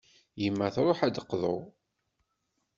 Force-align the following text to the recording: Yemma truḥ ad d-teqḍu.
Yemma 0.41 0.67
truḥ 0.75 0.99
ad 1.01 1.11
d-teqḍu. 1.13 1.57